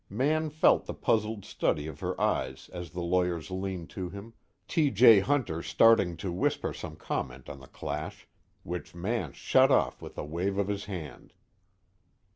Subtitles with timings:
[0.09, 4.33] Mann felt the puzzled study of her eyes as the lawyers leaned to him,
[4.67, 4.89] T.
[4.89, 5.19] J.
[5.19, 8.27] Hunter starting to whisper some comment on the clash,
[8.63, 11.33] which Mann shut off with a wave of his hand.